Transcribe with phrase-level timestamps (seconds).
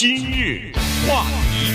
[0.00, 0.70] 今日
[1.08, 1.72] 话题，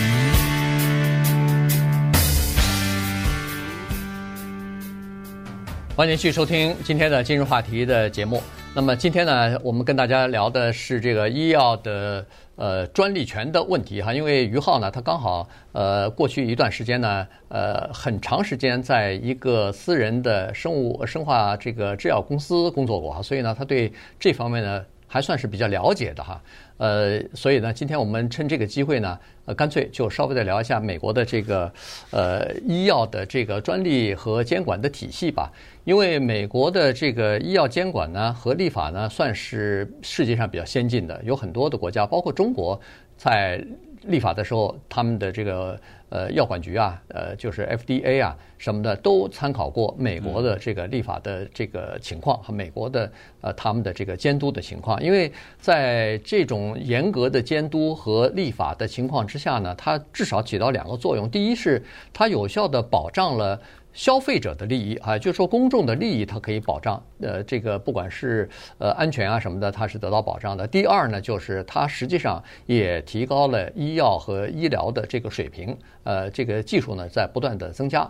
[5.94, 8.42] 欢迎继续收听今天的今日话题的节目。
[8.74, 12.26] 那么今天呢，我们跟大家聊的是这个医药的
[12.56, 24.82] 呃专利权的问题哈，因为于浩呢，他刚好呃过去一段时间呢，呃很长时间在一个私人的生物生化这个制药公司工作过，所以呢，他对这方面呢
[25.14, 26.42] 还算是比较了解的哈。
[26.78, 31.72] 呃，所以呢，今天我们趁这个机会呢，呃，干脆就稍微的聊一下美国的这个
[32.10, 35.52] 呃医药的这个专利和监管的体系吧。
[35.84, 42.82] 因为美国的这个医药监管呢和立法呢，算是世界上比较先进的，有很多的国家，包括中国，
[43.16, 43.64] 在
[44.06, 45.80] 立法的时候，他们的这个。
[46.10, 55.02] 呃，药管局啊，呃，就是 FDA 啊什么的，都参考过美国的这个立法的这个情况和美国的呃他们的这个监督的情况。
[55.02, 61.28] 因为在这种严格的监督和立法的情况之下呢，它至少起到两个作用。
[61.28, 61.82] 第一是
[62.14, 63.60] 它有效的保障了。
[63.94, 67.02] 消费者的利益啊，就是说公众的利益，它可以保障。
[67.22, 70.68] 呃，这个不管是呃安全啊什么的，它是得到保障的。
[70.68, 75.78] 第二呢，就是它实际上也提高了医药和医疗的这个水平。
[76.04, 78.10] 呃，这个技术呢在不断的增加。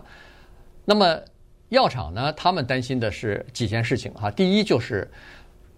[0.84, 1.18] 那么
[1.68, 4.30] 药厂呢，他们担心的是几件事情哈。
[4.30, 5.08] 第一就是。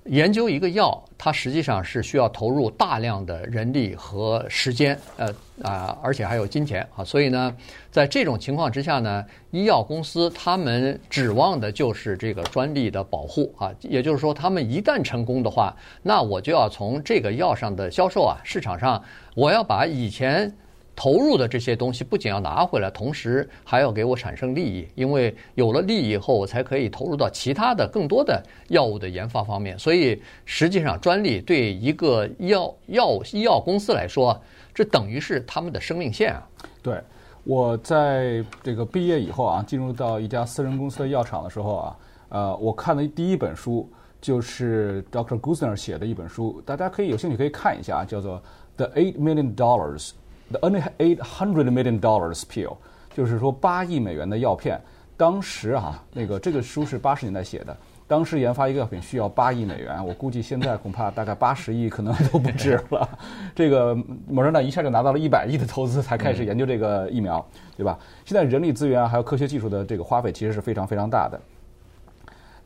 [0.09, 7.05] 研究一个药，它实际上是需要投入大量的人力和时间，呃啊，而且还有金钱啊。
[7.05, 7.55] 所以呢，
[7.91, 13.71] 在这种情况之下呢，医药公司他们指望的就是这个专利的保护啊。
[13.81, 19.03] 也就是说，他们一旦成功的话，那我就要从这个药上的销售啊，市场上
[19.35, 20.53] 我要把以前。
[20.97, 29.79] 投入的这些东西不仅要拿回来，同时还要给我产生利益，因为有了利益以后，我才可以投入到其他的更多的药物的研发方面。
[29.79, 34.41] 所以，实际上专利对一个药药医药公司来说，
[34.73, 36.49] 这等于是他们的生命线啊。
[36.83, 36.99] 对，
[37.45, 41.97] 我在这个毕业以后啊，进入到一家私人公司的药厂的时候啊，
[42.31, 43.87] 呃，我看的第一本书
[44.19, 45.39] 就是 Dr.
[45.39, 48.39] Gusner 写的一本书，大家可以有兴趣可以看一下，叫做
[48.77, 50.09] 《The Eight Million Dollars》。
[50.51, 50.61] The
[50.99, 52.77] eight hundred million dollars pill，
[53.15, 54.81] 就是说八亿美元的药片。
[55.17, 57.77] 当时啊，那个这个书是八十年代写的。
[58.09, 63.09] 当时研发一个药品需要八亿美元，我估计现在恐怕大概八十亿可能都不止了。
[63.53, 63.97] 这个
[64.29, 67.45] 莫德纳一下就拿到了一百亿的投资，才开始研究这个疫苗，
[67.77, 67.99] 对吧？
[68.25, 71.41] 现在人力资源还有科学技术的这个花费其实是非常非常大的。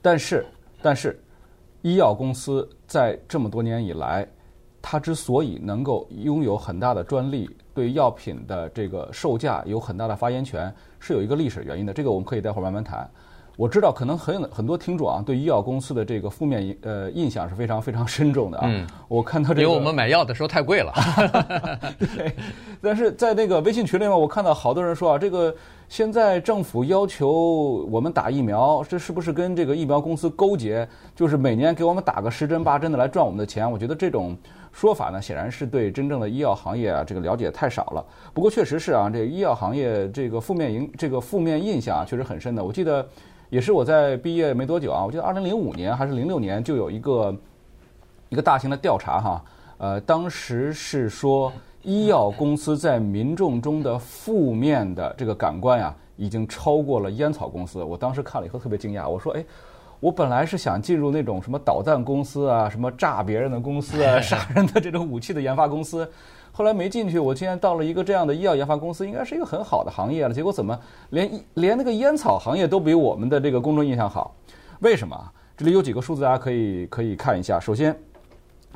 [0.02, 0.44] 但是，
[0.82, 1.18] 但是，
[1.80, 4.26] 医药公司在这么多年以来，
[4.82, 7.48] 它之所以能够拥有很大的专利。
[7.72, 11.94] 对药品的这个售价有很大的发言权，是有一个历史原因的。
[11.94, 13.08] 这个我们可以待会儿慢慢谈。
[13.56, 18.66] 我知道可能很很多听众啊，对医药公司的这个负面呃印象是非常非常深重的啊。
[18.68, 18.86] 嗯。
[19.06, 20.92] 我看到这个，因为我们买药的时候太贵了。
[21.96, 22.34] 对。
[22.82, 25.54] 但是在那个微信群里面，我看到好多人说啊，这个
[25.88, 30.86] 现在政府要求我们打疫苗，这是不是跟这个疫苗公司勾结？
[31.14, 33.70] 就是每年给我们打个十针八针的来赚我们的钱？
[33.70, 34.36] 我觉得这种。
[34.72, 38.04] 说法呢，显然是对真正的医药行业啊，这个了解太少了。
[38.32, 42.64] 不过确实是啊，这医药行业这个负面影，这个负面印象啊，确实很深的。
[42.64, 43.06] 我记得
[43.48, 47.36] 也是我在毕业没多久啊，我记得二零零五年还是零六年就有一个
[48.28, 49.44] 一个大型的调查哈，
[49.78, 51.52] 呃，当时是说
[51.82, 57.82] 医药公司在民众中的负面的这个感官呀，已经超过了烟草公司。
[57.82, 59.44] 我当时看了以后特别惊讶，我说哎。
[60.00, 66.10] 我本来是想进入那种什么导弹公司啊，什么炸别人的公司啊， 杀人的这种武器的研发公司，
[66.50, 67.18] 后来没进去。
[67.18, 70.32] 我竟然到了一个这样的医药研发公司，应该是一个很好的行业了。
[70.32, 70.78] 结果怎么
[71.10, 74.34] 连连那个烟草行业都比我们的这个公众印象好？
[74.80, 75.32] 为什么？
[75.54, 77.60] 这里有几个数字，大家可以可以看一下。
[77.60, 77.94] 首先，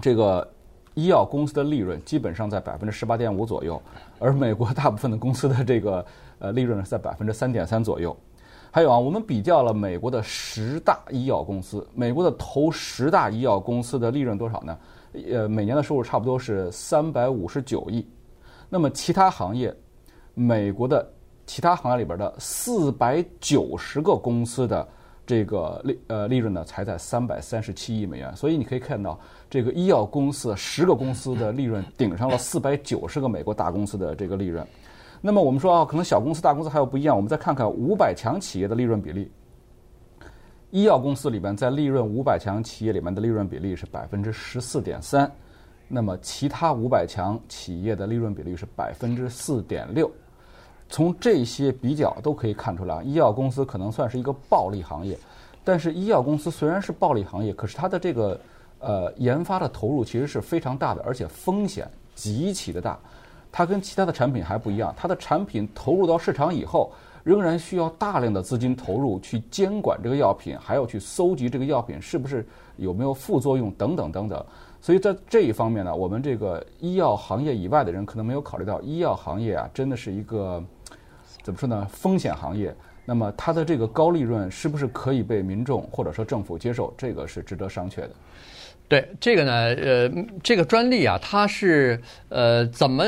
[0.03, 0.47] 这个
[0.93, 3.81] 医药公司的利润基本上在百分之十八点五左右，
[4.19, 6.05] 而美国大部分的公司的这个
[6.39, 8.15] 呃利润是在百分之三点三左右。
[8.75, 14.77] 还有啊，我们比较了美国的十大医药公司，美国的头十大医药公司的利润多少呢？
[15.31, 18.05] 呃，每年的收入差不多是三百五十九亿。
[18.69, 19.73] 那么其他行业，
[20.35, 21.09] 美国的
[21.47, 24.89] 其他行业里边的四百九十个公司的
[25.25, 28.35] 这个利呃利润呢，才在三百三十七亿美元。
[28.35, 29.17] 所以你可以看到，
[29.49, 34.67] 这个医药公司十个公司的利润顶上了四百九十个美国大公司的这个利润。
[35.27, 37.17] 那么我们说啊，可能小公司、大公司还有不一样。
[37.17, 39.33] 我们再看看五百强企业的利润比例。
[40.69, 45.33] 医药公司里边，在利润五百强企业里面的利润比例是百分之十四点三，
[45.89, 50.13] 那么其他五百强企业的利润比例是百分之四点六。
[50.91, 55.19] 从这些比较都可以看出来，医药公司可能算是一个暴利行业。
[55.65, 58.39] 但是医药公司虽然是暴利行业，可是它的这个
[58.79, 62.99] 呃研发的投入其实是非常大的，而且风险极其的大，
[63.57, 66.91] 它跟其他的产品还不一样，它的产品投入到市场以后，
[67.23, 72.45] 仍然需要大量的资金投入去监管这个药品，还要去搜集这个药品是不是
[72.79, 74.45] 有没有副作用等等等等。
[74.81, 80.61] 所以在这一方面呢，我们这个医药行业以外的人可能没有考虑到，医药行业啊，真的是一个
[81.45, 82.75] 怎么说呢，风险行业。
[83.05, 86.93] 那么它的这个高利润是不是可以被民众或者说政府接受？
[86.99, 88.11] 这个是值得商榷的。
[88.87, 90.11] 对这个呢，呃，
[90.43, 91.99] 这个专利啊，它是
[92.29, 93.05] 呃怎么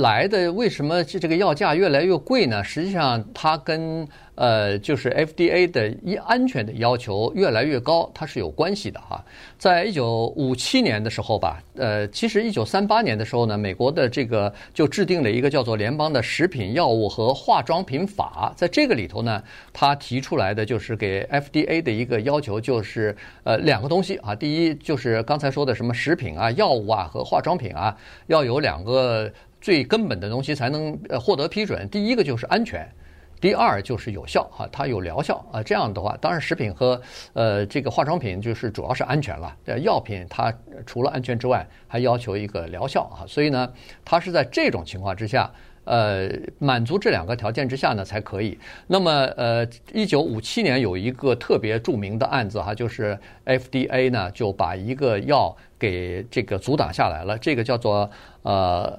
[0.00, 0.52] 来的？
[0.52, 2.62] 为什么这这个药价越来越贵呢？
[2.62, 9.24] 实际上，它跟呃，就是 FDA 的一安全的要求越来越高，它是有关系的哈。
[9.58, 19.40] 在一九五七年的时候吧，呃，其实一九三八年的时候呢，美国的这个就制定了一个叫做联邦的食品药物和化妆品法，在这个里头呢，
[19.72, 23.14] 他提出来的就是给 FDA 的一个要求，就是
[23.44, 27.96] 呃两个东西啊，第一就是刚才说的什么食品啊、药物啊和化妆品啊，
[28.28, 29.28] 要有两个
[29.60, 32.88] 最根本的东西才能获得批准，第一个就是安全。
[33.40, 35.60] 第二就是有效哈，它有疗效啊。
[35.60, 39.52] 这样的话，当然食品和呃这个化妆品就是主要是安全了。
[39.82, 40.54] 药品它
[40.86, 43.26] 除了安全之外，还要求一个疗效啊。
[43.26, 43.68] 所以呢，
[44.04, 45.50] 它是在这种情况之下，
[45.84, 48.58] 呃，满足这两个条件之下呢才可以。
[48.86, 58.10] 那么呃，一九五七年有一个特别著名的案子哈，就是 FDA 呢就把一个药给这个阻挡下来了，这个叫做
[58.42, 58.98] 呃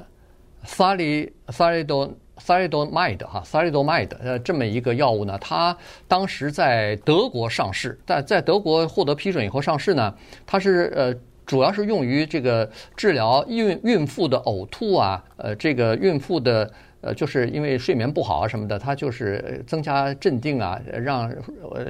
[0.63, 2.11] 萨利萨利多。
[2.35, 5.77] Thalidomide 哈，Thalidomide 呃，这么一个药物呢，它
[6.07, 10.13] 当时在德国上市，在在德国获得批准以后上市呢，
[10.45, 11.13] 它是呃，
[11.45, 21.29] 主要是用于这个治疗孕孕妇的呕吐啊，呃，这个孕妇的呃，就是因为睡眠不好啊什么的，它就是增加镇定啊，让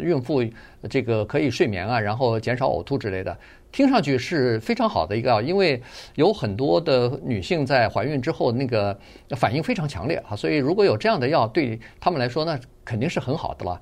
[0.02, 0.44] 孕妇
[0.90, 3.38] 这个可以睡眠啊，然后减少呕吐之类的。
[3.72, 5.82] 听上去是非常好的一个药，因为
[6.16, 8.96] 有很多的女性在怀孕之后那个
[9.36, 13.80] 反应非常强烈啊，所以如果有这样的药，对他们来说那肯定是很好的了。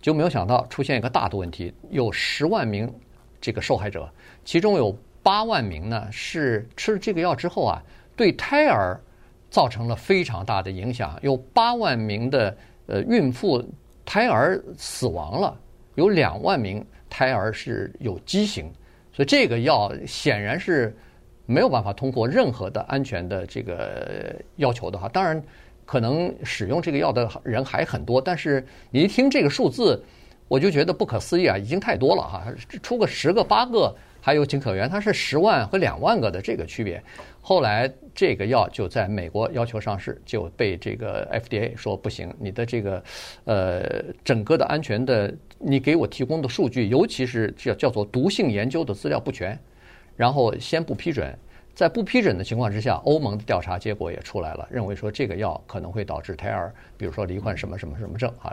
[0.00, 2.88] 就没有想到出现一个大的问题，有十万名
[3.40, 4.08] 这个受害者，
[4.44, 7.82] 其中有八万名呢是吃了这个药之后啊，
[8.16, 8.98] 对胎儿
[9.50, 12.56] 造成了非常大的影响，有八万名的
[12.86, 13.64] 呃孕妇
[14.04, 15.58] 胎儿死亡了，
[15.94, 18.72] 有两万名胎儿是有畸形。
[19.12, 20.96] 所以这个药显然是
[21.44, 25.08] 没有办法通过任何的安全的这个要求的哈。
[25.08, 25.42] 当然，
[25.84, 30.00] 可能使用这个药的人还很多，但是你一听这个数字，
[30.46, 32.44] 我就觉得不可思议啊，已经太多了哈。
[32.82, 37.02] 出个十个八个还有情可原，它是十万和两万个的这个区别。
[37.40, 43.02] 后来这个药就在美国要求上市，就被这个 FDA 说不行，你的这个
[43.44, 45.34] 呃整个的安全的。
[45.60, 49.58] 你给我提供的数据，尤其是叫叫做毒性研究的资料不全，
[50.14, 51.36] 然后先不批准，
[51.78, 58.52] 在不批准的情况之下，欧盟的调查结果也出来了，认为说这个药可能会导致胎儿，比如说罹患什么什么什么症啊，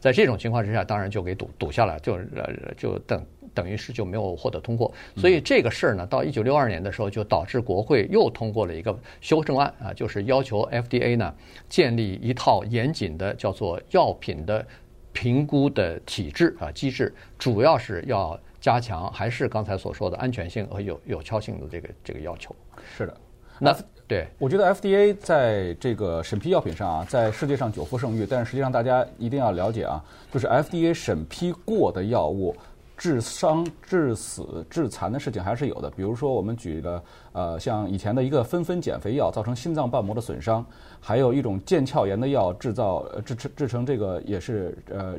[0.00, 3.22] 在这种情况之下，当然就给堵堵下来，就呃就等
[3.52, 4.90] 等于是就没有获得通过。
[5.14, 11.34] 所以这个事儿呢，到一九六二年的时候，就导致国会又通过了一个修正案啊，就是要求 FDA 呢
[11.68, 14.66] 建立一套严谨的叫做药品的。
[15.10, 22.54] 评估的体制啊机制，主要是要加强，还是刚才所说的安全性和有有效性的这个这个要求。
[22.94, 23.16] 是的，
[23.58, 23.74] 那
[24.06, 32.54] 对，我觉得 FDA 在这个审批药品上啊，在世界上久负盛誉，但是实际上大家一定要了解啊，就是 FDA 审批过的药物。
[33.00, 35.88] 致伤、致死、致残的事情还是有的。
[35.88, 40.64] 比如说，我们举了呃，像以前的一个纷纷减肥药，造成心脏瓣膜的损伤；
[41.00, 45.14] 还有一种腱鞘炎的药，制造制成制成这个也是呃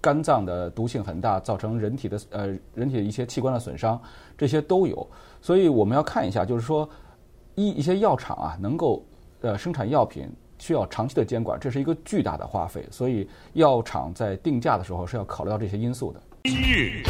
[0.00, 4.00] 肝脏的毒性很大，造成人体的呃人体的一些器官的损伤，
[4.38, 5.06] 这些都有。
[5.42, 6.88] 所以我们要看一下，就是说
[7.54, 9.04] 一一些药厂啊，能够
[9.40, 10.26] 呃生产药品
[10.58, 12.86] 需要长期的监管，这是一个巨大的花费。
[12.90, 16.20] 所以药厂在定价的时候是要考虑到这些因素的。
[16.44, 17.02] 今日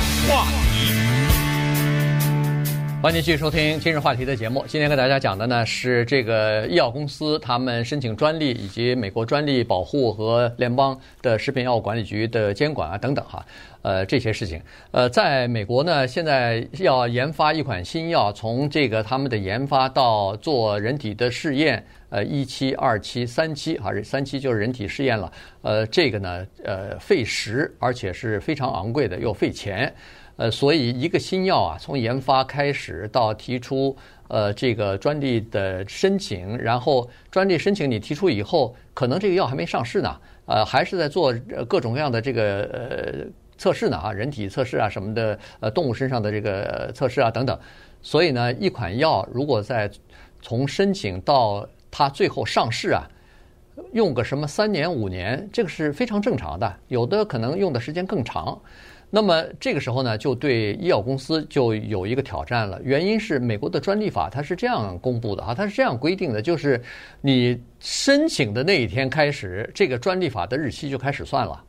[3.03, 4.63] 欢迎继续收听今日话题的节目。
[4.69, 13.43] 今天跟大家讲的呢是这个医药公司他们申请专利，以及美国专利保护和联邦的食品药物管理局的监管啊等等哈，
[13.81, 14.61] 呃这些事情。
[14.91, 21.83] 呃，在美国呢，现在要研发一款新药，从这个他们的研发到做人体的试验。
[22.11, 25.33] 呃，一期、二期、三期，还是三期就是人体试验了。
[25.63, 29.91] 呃，这个呢，呃，费时，而且是非常昂贵的，又费钱。
[30.41, 33.95] 呃，所以一个新药啊，从研发开始到提出
[34.29, 40.17] 呃这个专利的申请，然后专利申请你提出以后，可能这个药还没上市呢，
[40.47, 41.31] 呃，还是在做
[41.69, 43.27] 各种各样的这个呃
[43.59, 47.59] 测试呢啊，人体测试啊什么的，呃，动物身上的这个测试啊等等。
[48.01, 49.91] 所以呢，一款药如果在
[50.41, 53.07] 从申请到它最后上市啊，
[53.93, 56.77] 用个什么三年五年，这个是非常正常的。
[56.89, 58.59] 有的可能用的时间更长。
[59.13, 62.81] 那么这个时候呢，就对医药公司就有一个挑战了。
[62.85, 66.81] 原因是美国的专利法它是这样公布的哈，它是这样规定的，就是
[67.21, 71.61] 你申请的那一天开始，这个专利法的日期就开始算了。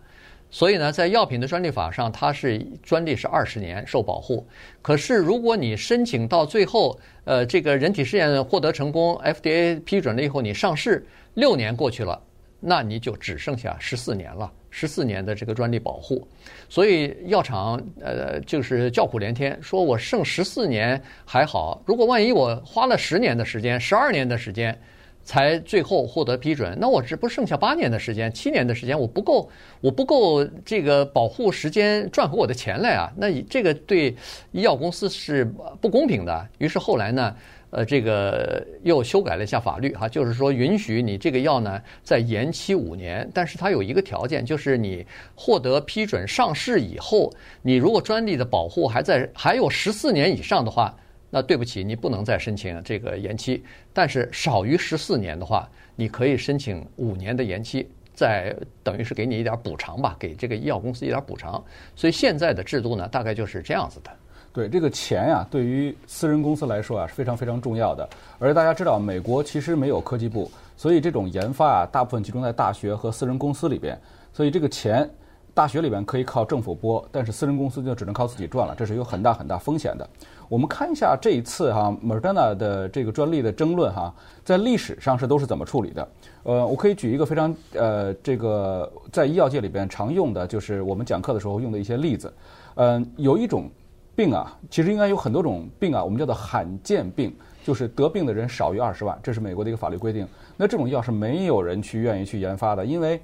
[0.51, 4.45] 所以呢，在药品的专利法上，它是专利是二十年受保护。
[4.81, 12.21] 可是如果你申请到最后，呃，这个人体试验获得成功，FDA 批准了以后，你上市六年过去了，
[12.60, 14.51] 那你就只剩下十四年了。
[14.71, 16.27] 十四年的这个专利保护，
[16.69, 24.75] 所以药厂呃就是叫苦连天，说我剩十四年还好，如果万一我花了十年的时间、十二年的时间
[25.23, 29.47] 才最后获得批准，那我这不剩下八年的时间、七年的时间，我不够，
[29.81, 33.11] 我不够这个保护时间赚回我的钱来啊！
[33.17, 34.15] 那这个对
[34.51, 35.45] 医药公司是
[35.79, 36.47] 不公平的。
[36.57, 37.35] 于是后来呢？
[37.71, 50.93] 呃，这个又修改了一下法律哈，就是说允许你这个药呢再延期五年，但是它有一个条件，就是你获得批准上市以后，你如果专利的保护还在还有十四年以上的话，
[51.29, 53.63] 那对不起，你不能再申请这个延期。
[53.93, 61.63] 但是少于十四年的话，你可以申请五年的延期，再等于是给你一点补偿吧，给这个医药公司一点补偿。
[61.95, 64.11] 所以现在的制度呢，大概就是这样子的。
[64.53, 68.08] 对这个钱呀，对于私人公司来说啊是非常非常重要的。
[68.38, 73.98] 而且大家知道，美国其实没有科技部，所以这种研发啊，大部分集中在大学和私人公司里边。
[74.34, 75.10] 所以这个钱，
[75.53, 80.10] 大学里边可以靠政府拨，但是私人公司就只能靠自己赚了，这是有很大很大风险的。
[80.50, 86.08] 我们看一下这一次哈，Moderna 的这个专利的争论哈，在历史上是都是怎么处理的？
[86.43, 92.34] 呃，我可以举一个非常呃，这个在医药界里边常用的，就是我们讲课的时候用的一些例子。
[92.75, 93.70] 嗯，有一种。
[94.15, 100.27] 病啊，其实应该有很多种病啊，我们叫做罕见病，就是得病的人少于二十万，这是美国的一个法律规定。
[100.57, 103.21] 那这种药是没有人去愿意去研发的，因为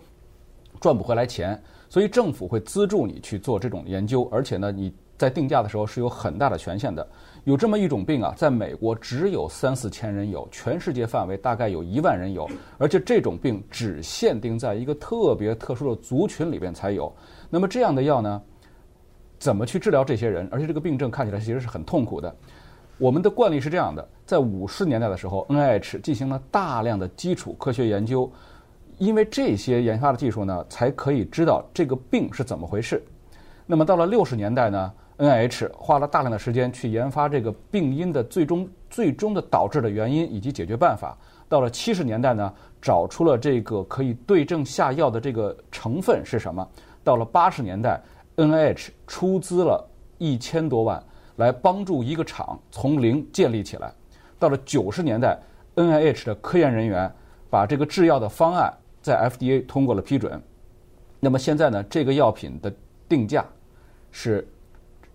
[0.79, 7.06] 赚不回来钱，所以政府会资助你去做这种研究，而且呢，你在定价的时候是有很大的权限的。
[7.44, 17.13] 有这么一种病啊，在美国只有三四千人有，全世界范围大概有一万人有，而且这种病只限定在一个特别特殊的族群里边才有。
[17.50, 18.41] 那么这样的药呢？
[19.39, 20.48] 怎么去治疗这些人？
[20.51, 22.36] 而且这个病症看起来其实是很痛苦的。
[22.98, 28.32] 我们的惯例是这样的：在五十年代的时候，NIH 进行了大量的基础科学研究，
[28.98, 33.03] 因为这些研发的技术呢，才可以知道这个病是怎么回事。
[33.67, 41.15] 那么到了六十年代呢，NIH 花了大量的时间去研发这个病因的最终最终的导致的原因以及解决办法。
[41.48, 42.51] 到了七十年代呢，
[42.82, 46.67] 找出了这个可以对症下药的这个成分是什么。
[47.03, 48.01] 到了八十年代。
[48.38, 49.84] NIH 出资了
[50.20, 51.03] 一千多万
[51.38, 53.91] 来帮助一个厂从零建立起来。
[54.39, 55.39] 到了九十年代
[55.75, 57.12] ，NIH 的科研人员
[57.50, 60.39] 把这个制药的方案在 FDA 通过了批准。
[61.20, 62.72] 那么现在呢，这个药品的
[63.10, 63.44] 定价
[64.12, 64.48] 是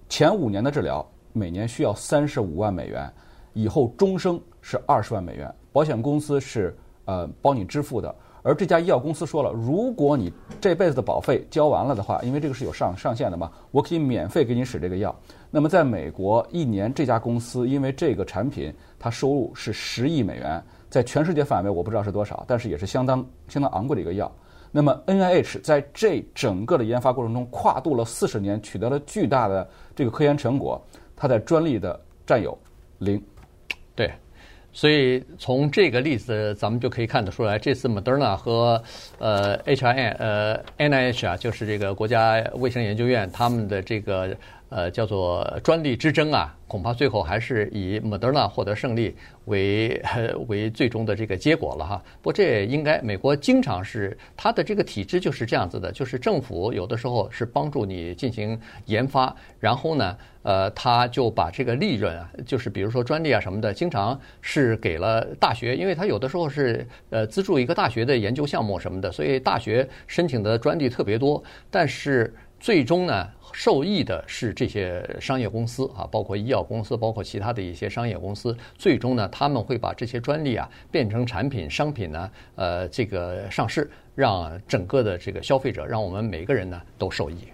[0.08, 3.08] 前五年的治疗每年需要三十五万美元，
[3.52, 8.12] 以后终生是二十万美元，保险公司是呃帮你支付的。
[8.42, 15.14] 而这家医药公司说了，如果你这辈子的保费交完了的话，因为这个是有上上限的嘛，我可以免费给你使这个药。
[15.50, 24.30] 那么在美国，一年这家公司因为这个产品，它收入是十亿美元，在全世界范围我不知道是多少，但是也是相当相当昂贵的一个药。
[24.72, 30.82] 那么 NIH 在这整个的研发过程中，跨度了四十年，取得了巨大的这个科研成果，
[31.14, 32.56] 它在专利的占有
[32.98, 33.22] 零。
[33.94, 34.10] 对。
[34.72, 38.82] 所以从这个例子，咱们就可以看得出来，这次 Moderna 和
[39.18, 44.34] 呃 HIN 呃 NIH 啊，就是这个国家卫生研究院他们的这个
[44.72, 49.14] 呃叫做专利之争啊，恐怕最后还是以 Moderna 获得胜利
[49.44, 50.02] 为
[50.48, 52.02] 为最终的这个结果了哈。
[52.20, 60.16] 不过这也应该，美国经常是它的这个体制就是这样子的，就是政府有的时候是帮助你进行研发，然后呢。
[60.44, 71.40] 呃，他就把这个利润啊，就是比如说专利啊什么的，经常是给了大学，因为他有的时候是呃资助一个大学的研究项目什么的，所以大学申请的专利特别多。
[71.70, 78.56] 但是最终呢，受益的是这些商业公司啊，包括医药公司，包括其他的一些商业公司。
[78.78, 87.48] 最终呢，他们会把这些专利啊变成产品、商品呢，呃，这个上市，让整个的这个消费者，让我们每个人呢都受益。